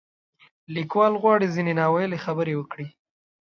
لیکوال 0.75 1.13
غواړي 1.21 1.47
ځینې 1.55 1.73
نا 1.79 1.85
ویلې 1.93 2.23
خبرې 2.25 2.53
وکړي. 2.57 2.87